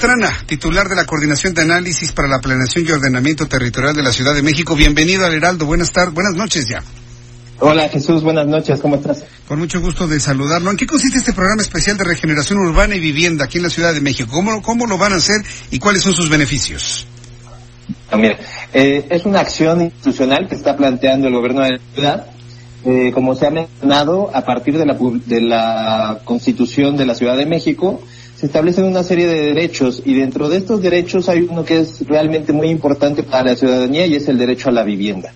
Trana, 0.00 0.34
titular 0.46 0.88
de 0.88 0.96
la 0.96 1.04
Coordinación 1.04 1.52
de 1.52 1.60
Análisis 1.60 2.12
para 2.12 2.26
la 2.26 2.40
Planeación 2.40 2.86
y 2.86 2.90
Ordenamiento 2.90 3.46
Territorial 3.46 3.94
de 3.94 4.02
la 4.02 4.12
Ciudad 4.12 4.34
de 4.34 4.42
México. 4.42 4.74
Bienvenido 4.74 5.26
al 5.26 5.34
Heraldo. 5.34 5.66
Buenas 5.66 5.92
tardes, 5.92 6.14
buenas 6.14 6.34
noches 6.34 6.66
ya. 6.70 6.82
Hola 7.58 7.86
Jesús, 7.90 8.22
buenas 8.22 8.46
noches, 8.46 8.80
¿cómo 8.80 8.96
estás? 8.96 9.24
Con 9.46 9.58
mucho 9.58 9.78
gusto 9.78 10.08
de 10.08 10.18
saludarlo. 10.18 10.70
¿En 10.70 10.78
qué 10.78 10.86
consiste 10.86 11.18
este 11.18 11.34
programa 11.34 11.60
especial 11.60 11.98
de 11.98 12.04
regeneración 12.04 12.60
urbana 12.60 12.96
y 12.96 12.98
vivienda 12.98 13.44
aquí 13.44 13.58
en 13.58 13.64
la 13.64 13.68
Ciudad 13.68 13.92
de 13.92 14.00
México? 14.00 14.30
¿Cómo, 14.32 14.62
cómo 14.62 14.86
lo 14.86 14.96
van 14.96 15.12
a 15.12 15.16
hacer 15.16 15.42
y 15.70 15.78
cuáles 15.78 16.02
son 16.02 16.14
sus 16.14 16.30
beneficios? 16.30 17.06
Ah, 18.10 18.16
mira, 18.16 18.38
eh, 18.72 19.06
es 19.10 19.26
una 19.26 19.40
acción 19.40 19.82
institucional 19.82 20.48
que 20.48 20.54
está 20.54 20.78
planteando 20.78 21.28
el 21.28 21.34
gobierno 21.34 21.60
de 21.60 21.72
la 21.72 21.80
ciudad. 21.94 22.26
Eh, 22.86 23.10
como 23.12 23.34
se 23.34 23.46
ha 23.46 23.50
mencionado, 23.50 24.30
a 24.34 24.46
partir 24.46 24.78
de 24.78 24.86
la, 24.86 24.96
de 25.26 25.40
la 25.42 26.20
Constitución 26.24 26.96
de 26.96 27.04
la 27.04 27.14
Ciudad 27.14 27.36
de 27.36 27.44
México, 27.44 28.00
se 28.40 28.46
establecen 28.46 28.86
una 28.86 29.02
serie 29.02 29.26
de 29.26 29.48
derechos 29.48 30.00
y 30.02 30.14
dentro 30.14 30.48
de 30.48 30.56
estos 30.56 30.80
derechos 30.80 31.28
hay 31.28 31.46
uno 31.50 31.62
que 31.62 31.80
es 31.80 32.06
realmente 32.06 32.54
muy 32.54 32.68
importante 32.68 33.22
para 33.22 33.50
la 33.50 33.54
ciudadanía 33.54 34.06
y 34.06 34.14
es 34.14 34.28
el 34.28 34.38
derecho 34.38 34.70
a 34.70 34.72
la 34.72 34.82
vivienda. 34.82 35.34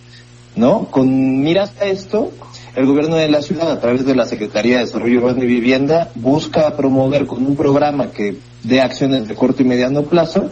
¿No? 0.57 0.87
Con 0.91 1.43
miras 1.43 1.73
a 1.83 1.85
esto, 1.85 2.33
el 2.75 2.87
gobierno 2.87 3.17
de 3.17 3.29
la 3.29 3.43
ciudad, 3.43 3.71
a 3.71 3.79
través 3.79 4.07
de 4.07 4.15
la 4.15 4.25
Secretaría 4.25 4.79
de 4.79 4.87
Desarrollo 4.87 5.19
Urbano 5.19 5.45
y 5.45 5.47
Vivienda, 5.47 6.13
busca 6.15 6.75
promover 6.79 7.27
con 7.27 7.45
un 7.45 7.57
programa 7.57 8.11
que 8.11 8.39
dé 8.63 8.81
acciones 8.81 9.29
de 9.29 9.35
corto 9.35 9.63
y 9.63 9.67
mediano 9.67 10.05
plazo, 10.05 10.49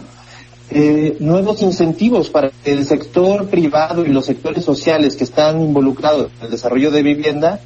eh, 0.69 1.17
nuevos 1.21 1.63
incentivos 1.63 2.29
para 2.29 2.51
que 2.51 2.71
el 2.71 2.85
sector 2.85 3.47
privado 3.47 4.05
y 4.05 4.09
los 4.09 4.27
sectores 4.27 4.63
sociales 4.63 5.15
que 5.15 5.23
están 5.23 5.59
involucrados 5.59 6.29
en 6.37 6.45
el 6.45 6.51
desarrollo 6.51 6.91
de 6.91 7.01
vivienda 7.01 7.61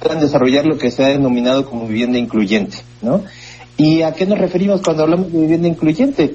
puedan 0.00 0.20
desarrollar 0.20 0.66
lo 0.66 0.76
que 0.76 0.90
se 0.90 1.02
ha 1.02 1.08
denominado 1.08 1.64
como 1.64 1.86
vivienda 1.86 2.18
incluyente, 2.18 2.76
¿no? 3.00 3.22
¿Y 3.78 4.02
a 4.02 4.12
qué 4.12 4.26
nos 4.26 4.38
referimos 4.38 4.82
cuando 4.82 5.04
hablamos 5.04 5.32
de 5.32 5.40
vivienda 5.40 5.68
incluyente? 5.68 6.34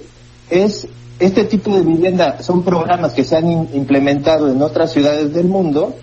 Es 0.49 0.87
este 1.19 1.43
tipo 1.43 1.75
de 1.75 1.83
vivienda, 1.83 2.41
son 2.41 2.63
programas 2.63 3.11
que 3.11 3.25
se 3.25 3.35
han 3.35 3.51
implementado 3.51 4.49
en 4.49 4.61
otras 4.61 4.93
ciudades 4.93 5.33
del 5.33 5.47
mundo, 5.47 5.93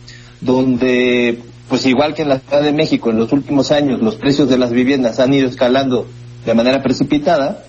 donde, 0.43 1.39
pues 1.69 1.87
igual 1.87 2.13
que 2.13 2.23
en 2.23 2.29
la 2.29 2.41
Ciudad 2.41 2.63
de 2.63 2.75
México, 2.75 3.11
en 3.11 3.17
los 3.17 3.33
últimos 3.33 3.73
años 3.73 4.03
los 4.03 4.17
precios 4.17 4.51
de 4.51 4.59
las 4.59 4.71
viviendas 4.71 5.19
han 5.19 5.33
ido 5.33 5.49
escalando 5.49 6.07
de 6.45 6.55
manera 6.55 6.83
precipitada, 6.83 7.65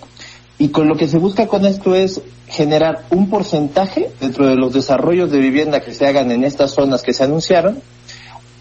y 0.60 0.68
con 0.68 0.90
lo 0.90 0.96
que 0.96 1.08
se 1.08 1.18
busca 1.18 1.48
con 1.48 1.66
esto 1.66 1.96
es 1.96 2.22
generar 2.50 3.06
un 3.10 3.30
porcentaje 3.30 4.12
dentro 4.20 4.48
de 4.48 4.56
los 4.56 4.74
desarrollos 4.74 5.32
de 5.32 5.40
vivienda 5.40 5.80
que 5.80 5.94
se 5.94 6.06
hagan 6.06 6.30
en 6.32 6.44
estas 6.44 6.72
zonas 6.72 7.02
que 7.04 7.14
se 7.14 7.24
anunciaron, 7.24 7.80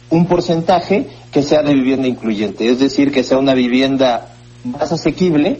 un 0.08 0.26
porcentaje 0.26 1.08
que 1.32 1.42
sea 1.42 1.62
de 1.62 1.74
vivienda 1.74 2.06
incluyente, 2.06 2.68
es 2.68 2.78
decir, 2.78 3.10
que 3.10 3.24
sea 3.24 3.38
una 3.38 3.54
vivienda 3.54 4.29
más 4.64 4.92
asequible 4.92 5.58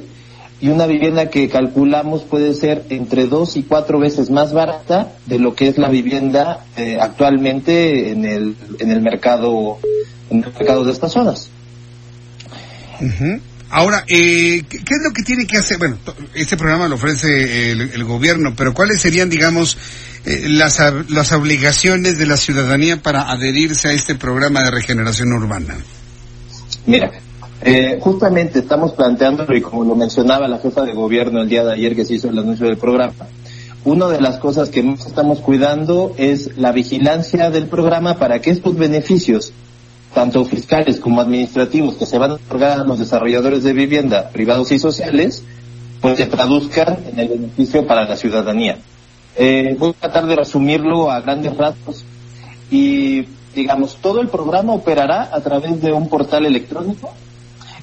y 0.60 0.68
una 0.68 0.86
vivienda 0.86 1.30
que 1.30 1.48
calculamos 1.48 2.22
puede 2.22 2.52
ser 2.54 2.84
entre 2.90 3.26
dos 3.26 3.56
y 3.56 3.62
cuatro 3.62 3.98
veces 3.98 4.30
más 4.30 4.52
barata 4.52 5.12
de 5.26 5.38
lo 5.38 5.54
que 5.54 5.68
es 5.68 5.78
la 5.78 5.88
vivienda 5.88 6.64
eh, 6.76 6.98
actualmente 7.00 8.10
en 8.10 8.24
el, 8.26 8.56
en 8.78 8.90
el 8.90 9.00
mercado 9.00 9.78
en 10.28 10.44
el 10.44 10.52
mercado 10.52 10.84
de 10.84 10.92
estas 10.92 11.12
zonas. 11.12 11.50
Ahora, 13.70 14.04
eh, 14.08 14.62
¿qué 14.68 14.76
es 14.76 15.02
lo 15.02 15.12
que 15.12 15.22
tiene 15.22 15.46
que 15.46 15.56
hacer? 15.56 15.78
Bueno, 15.78 15.96
este 16.34 16.56
programa 16.56 16.88
lo 16.88 16.96
ofrece 16.96 17.72
el, 17.72 18.04
gobierno, 18.04 18.54
pero 18.56 18.74
¿cuáles 18.74 19.00
serían, 19.00 19.30
digamos, 19.30 19.78
eh, 20.26 20.46
las, 20.48 20.80
las 21.08 21.32
obligaciones 21.32 22.18
de 22.18 22.26
la 22.26 22.36
ciudadanía 22.36 23.00
para 23.00 23.30
adherirse 23.30 23.88
a 23.88 23.92
este 23.92 24.14
programa 24.14 24.62
de 24.62 24.72
regeneración 24.72 25.32
urbana? 25.32 25.78
Mira, 26.86 27.10
eh, 27.62 27.98
justamente 28.00 28.60
estamos 28.60 28.92
planteando, 28.92 29.46
y 29.54 29.60
como 29.60 29.84
lo 29.84 29.94
mencionaba 29.94 30.48
la 30.48 30.58
jefa 30.58 30.82
de 30.82 30.92
gobierno 30.92 31.42
el 31.42 31.48
día 31.48 31.64
de 31.64 31.74
ayer 31.74 31.94
que 31.94 32.04
se 32.04 32.14
hizo 32.14 32.28
el 32.28 32.38
anuncio 32.38 32.66
del 32.66 32.78
programa, 32.78 33.26
una 33.84 34.08
de 34.08 34.20
las 34.20 34.38
cosas 34.38 34.70
que 34.70 34.82
más 34.82 35.06
estamos 35.06 35.40
cuidando 35.40 36.14
es 36.16 36.56
la 36.56 36.72
vigilancia 36.72 37.50
del 37.50 37.66
programa 37.66 38.18
para 38.18 38.40
que 38.40 38.50
estos 38.50 38.76
beneficios, 38.76 39.52
tanto 40.14 40.44
fiscales 40.44 41.00
como 41.00 41.20
administrativos, 41.20 41.96
que 41.96 42.06
se 42.06 42.18
van 42.18 42.32
a 42.32 42.34
otorgar 42.34 42.80
a 42.80 42.84
los 42.84 42.98
desarrolladores 42.98 43.62
de 43.62 43.72
vivienda 43.72 44.30
privados 44.30 44.72
y 44.72 44.78
sociales, 44.78 45.44
pues 46.00 46.16
se 46.16 46.26
traduzcan 46.26 46.98
en 47.12 47.18
el 47.18 47.28
beneficio 47.28 47.86
para 47.86 48.06
la 48.06 48.16
ciudadanía. 48.16 48.78
Eh, 49.36 49.76
voy 49.78 49.90
a 49.90 50.00
tratar 50.00 50.26
de 50.26 50.36
resumirlo 50.36 51.10
a 51.10 51.20
grandes 51.20 51.56
rasgos 51.56 52.04
y 52.70 53.26
digamos, 53.54 53.96
todo 53.96 54.20
el 54.20 54.28
programa 54.28 54.72
operará 54.72 55.30
a 55.32 55.40
través 55.40 55.80
de 55.82 55.92
un 55.92 56.08
portal 56.08 56.46
electrónico 56.46 57.12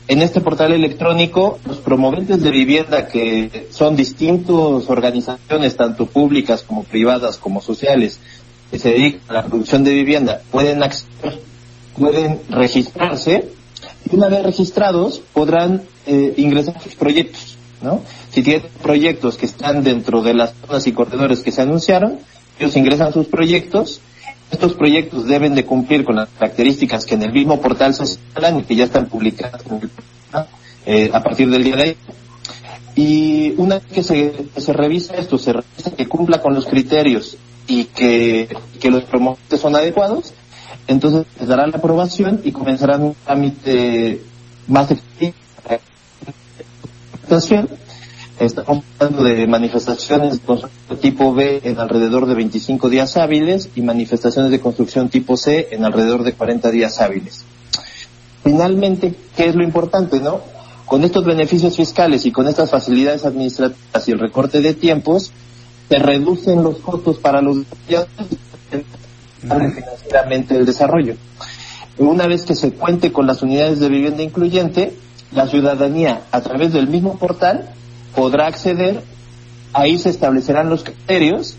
en 0.08 0.22
este 0.22 0.40
portal 0.42 0.72
electrónico, 0.72 1.60
los 1.66 1.78
promoventes 1.78 2.42
de 2.42 2.52
vivienda, 2.52 3.08
que 3.08 3.68
son 3.72 3.96
distintas 3.96 4.90
organizaciones, 4.90 5.76
tanto 5.76 6.06
públicas 6.06 6.64
como 6.64 6.84
privadas 6.84 7.38
como 7.38 7.62
sociales, 7.62 8.20
que 8.72 8.80
se 8.80 8.90
dedican 8.90 9.22
a 9.28 9.34
la 9.34 9.46
producción 9.46 9.84
de 9.84 9.94
vivienda, 9.94 10.42
pueden 10.52 10.82
acceder, 10.84 11.40
pueden 11.98 12.42
registrarse 12.50 13.50
y 14.10 14.16
una 14.16 14.30
vez 14.30 14.44
registrados 14.44 15.22
podrán 15.34 15.84
eh, 16.06 16.34
ingresar 16.38 16.82
sus 16.82 16.96
proyectos, 16.96 17.58
¿no? 17.82 18.02
Si 18.32 18.42
tienen 18.44 18.68
proyectos 18.82 19.38
que 19.38 19.46
están 19.46 19.84
dentro 19.84 20.22
de 20.22 20.34
las 20.34 20.54
zonas 20.66 20.88
y 20.88 20.94
corredores 20.94 21.42
que 21.42 21.52
se 21.52 21.62
anunciaron, 21.62 22.20
ellos 22.60 22.76
ingresan 22.76 23.14
sus 23.14 23.28
proyectos 23.28 24.02
estos 24.52 24.74
proyectos 24.74 25.26
deben 25.26 25.56
de 25.56 25.66
cumplir 25.66 26.06
con 26.06 26.16
las 26.16 26.30
características 26.30 27.06
que 27.06 27.16
en 27.16 27.24
el 27.24 27.34
mismo 27.34 27.60
portal 27.60 27.94
se 27.94 28.06
señalan 28.06 28.60
y 28.60 28.64
que 28.64 28.76
ya 28.76 28.86
están 28.86 29.08
publicadas 29.08 29.62
eh, 30.86 31.10
a 31.14 31.22
partir 31.22 31.50
del 31.50 31.64
día 31.64 31.76
de 31.76 31.84
hoy. 31.84 31.98
Y 32.96 33.54
una 33.58 33.76
vez 33.76 33.86
que 33.86 34.04
se, 34.04 34.34
se 34.56 34.74
revisa 34.74 35.16
esto, 35.16 35.38
se 35.38 35.54
revisa 35.54 35.92
que 35.96 36.08
cumpla 36.08 36.42
con 36.42 36.56
los 36.56 36.66
criterios 36.66 37.38
y 37.68 37.86
que, 37.86 38.48
que 38.80 38.90
los 38.90 39.04
promotores 39.04 39.62
son 39.62 39.76
adecuados, 39.76 40.34
entonces 40.88 41.26
les 41.40 41.48
darán 41.48 41.72
la 41.72 41.78
aprobación 41.78 42.42
y 42.44 42.52
comenzarán 42.52 43.04
un 43.04 43.16
trámite 43.26 44.22
más 44.68 44.90
efectivo 44.90 45.34
Estamos 48.40 48.84
hablando 49.00 49.24
de 49.24 49.48
manifestaciones 49.48 50.34
de 50.34 50.46
construcción 50.46 51.00
tipo 51.00 51.34
B 51.34 51.62
en 51.64 51.80
alrededor 51.80 52.28
de 52.28 52.36
25 52.36 52.88
días 52.88 53.18
hábiles 53.18 53.70
y 53.76 53.82
manifestaciones 53.82 54.52
de 54.52 54.60
construcción 54.60 55.10
tipo 55.10 55.38
C 55.38 55.70
en 55.72 55.84
alrededor 55.84 56.22
de 56.24 56.34
40 56.34 56.70
días 56.70 57.02
hábiles. 57.02 57.46
Finalmente, 58.44 59.16
¿qué 59.36 59.46
es 59.46 59.56
lo 59.56 59.64
importante, 59.64 60.20
no? 60.20 60.42
Con 60.86 61.04
estos 61.04 61.26
beneficios 61.26 61.76
fiscales 61.76 62.28
y 62.28 62.32
con 62.32 62.48
estas 62.48 62.70
facilidades 62.70 63.26
administrativas 63.26 64.08
y 64.08 64.12
el 64.12 64.20
recorte 64.20 64.62
de 64.62 64.76
tiempos, 64.76 65.32
se 65.90 65.98
reducen 65.98 66.64
los 66.64 66.78
costos 66.78 67.18
para 67.18 67.42
los 67.42 67.66
financieramente 69.42 70.56
el 70.56 70.66
desarrollo. 70.66 71.16
Una 71.98 72.28
vez 72.28 72.44
que 72.44 72.54
se 72.54 72.72
cuente 72.74 73.12
con 73.12 73.26
las 73.26 73.42
unidades 73.42 73.80
de 73.80 73.90
vivienda 73.90 74.22
incluyente, 74.22 74.94
la 75.32 75.48
ciudadanía, 75.48 76.22
a 76.32 76.42
través 76.42 76.74
del 76.74 76.88
mismo 76.88 77.18
portal, 77.18 77.74
podrá 78.18 78.48
acceder, 78.48 79.04
ahí 79.74 80.00
se 80.00 80.10
establecerán 80.10 80.72
los 80.72 80.84
criterios 80.84 81.56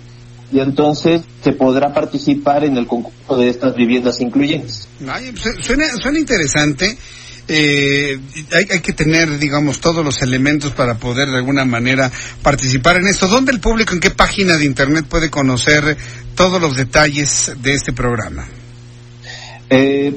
y 0.50 0.58
entonces 0.58 1.22
se 1.44 1.52
podrá 1.52 1.94
participar 1.94 2.64
en 2.64 2.76
el 2.76 2.88
concurso 2.88 3.36
de 3.36 3.48
estas 3.48 3.76
viviendas 3.76 4.20
incluyentes. 4.20 4.88
Pues, 4.98 5.64
suena, 5.64 5.84
suena 6.02 6.18
interesante. 6.18 6.98
Eh, 7.46 8.18
hay, 8.52 8.66
hay, 8.72 8.80
que 8.80 8.92
tener, 8.92 9.38
digamos, 9.38 9.80
todos 9.80 10.04
los 10.04 10.20
elementos 10.20 10.72
para 10.72 10.98
poder 10.98 11.28
de 11.30 11.36
alguna 11.36 11.64
manera 11.64 12.10
participar 12.42 12.96
en 12.96 13.06
esto. 13.06 13.28
¿Dónde 13.28 13.52
el 13.52 13.60
público, 13.60 13.94
en 13.94 14.00
qué 14.00 14.10
página 14.10 14.56
de 14.56 14.64
Internet 14.64 15.06
puede 15.08 15.30
conocer 15.30 15.96
todos 16.34 16.60
los 16.60 16.76
detalles 16.76 17.52
de 17.62 17.72
este 17.72 17.92
programa? 17.92 18.48
Eh, 19.70 20.12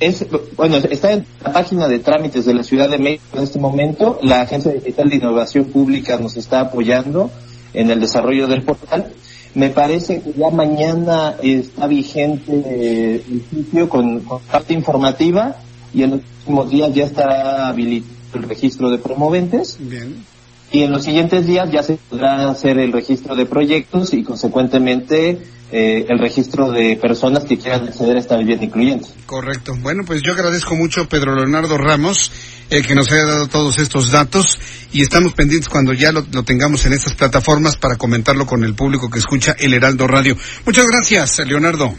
es, 0.00 0.26
bueno, 0.56 0.78
está 0.78 1.12
en 1.12 1.26
la 1.44 1.52
página 1.52 1.86
de 1.86 1.98
trámites 1.98 2.46
de 2.46 2.54
la 2.54 2.62
Ciudad 2.62 2.88
de 2.88 2.98
México 2.98 3.36
en 3.36 3.42
este 3.42 3.58
momento. 3.58 4.18
La 4.22 4.40
Agencia 4.40 4.72
Digital 4.72 5.10
de 5.10 5.16
Innovación 5.16 5.66
Pública 5.66 6.18
nos 6.18 6.36
está 6.36 6.60
apoyando 6.60 7.30
en 7.74 7.90
el 7.90 8.00
desarrollo 8.00 8.48
del 8.48 8.62
portal. 8.62 9.12
Me 9.54 9.68
parece 9.68 10.22
que 10.22 10.32
ya 10.32 10.50
mañana 10.50 11.36
está 11.42 11.86
vigente 11.86 13.16
el 13.16 13.44
sitio 13.50 13.88
con, 13.88 14.22
parte 14.50 14.72
informativa 14.72 15.56
y 15.92 16.04
en 16.04 16.12
los 16.12 16.20
últimos 16.40 16.70
días 16.70 16.94
ya 16.94 17.04
estará 17.04 17.68
habilitado 17.68 18.14
el 18.34 18.42
registro 18.44 18.90
de 18.90 18.98
promoventes. 18.98 19.76
Bien. 19.80 20.24
Y 20.72 20.82
en 20.82 20.92
los 20.92 21.04
siguientes 21.04 21.46
días 21.46 21.70
ya 21.70 21.82
se 21.82 21.98
podrá 22.08 22.48
hacer 22.48 22.78
el 22.78 22.92
registro 22.92 23.34
de 23.34 23.44
proyectos 23.44 24.14
y 24.14 24.22
consecuentemente 24.22 25.40
eh, 25.72 26.06
el 26.08 26.18
registro 26.18 26.70
de 26.70 26.96
personas 26.96 27.44
que 27.44 27.58
quieran 27.58 27.88
acceder 27.88 28.16
a 28.16 28.20
esta 28.20 28.36
vivienda 28.36 28.64
incluyente. 28.64 29.08
Correcto. 29.26 29.74
Bueno, 29.80 30.02
pues 30.04 30.22
yo 30.22 30.32
agradezco 30.32 30.74
mucho 30.74 31.02
a 31.02 31.08
Pedro 31.08 31.34
Leonardo 31.34 31.78
Ramos 31.78 32.32
eh, 32.70 32.82
que 32.82 32.94
nos 32.94 33.10
haya 33.10 33.24
dado 33.24 33.48
todos 33.48 33.78
estos 33.78 34.10
datos 34.10 34.58
y 34.92 35.02
estamos 35.02 35.32
pendientes 35.34 35.68
cuando 35.68 35.92
ya 35.92 36.12
lo, 36.12 36.24
lo, 36.32 36.42
tengamos 36.42 36.86
en 36.86 36.92
estas 36.92 37.14
plataformas 37.14 37.76
para 37.76 37.96
comentarlo 37.96 38.46
con 38.46 38.64
el 38.64 38.74
público 38.74 39.10
que 39.10 39.18
escucha 39.18 39.54
el 39.58 39.74
Heraldo 39.74 40.06
Radio. 40.06 40.36
Muchas 40.64 40.86
gracias, 40.86 41.38
Leonardo. 41.46 41.94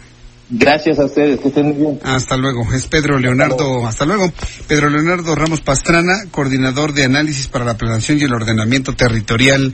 Gracias 0.54 1.00
a 1.00 1.06
ustedes, 1.06 1.40
que 1.40 1.48
estén 1.48 1.68
muy 1.68 1.78
bien. 1.78 2.00
Hasta 2.04 2.36
luego. 2.36 2.74
Es 2.74 2.86
Pedro 2.88 3.18
Leonardo, 3.18 3.88
hasta 3.88 4.06
luego. 4.06 4.34
Pedro 4.68 4.90
Leonardo 4.90 5.34
Ramos 5.34 5.62
Pastrana, 5.62 6.26
coordinador 6.30 6.92
de 6.92 7.06
análisis 7.06 7.48
para 7.48 7.64
la 7.64 7.78
planeación 7.78 8.20
y 8.20 8.24
el 8.24 8.34
ordenamiento 8.34 8.94
territorial 8.94 9.74